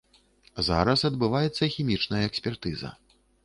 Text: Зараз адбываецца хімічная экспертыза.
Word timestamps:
Зараз 0.69 1.03
адбываецца 1.11 1.71
хімічная 1.77 2.25
экспертыза. 2.33 2.89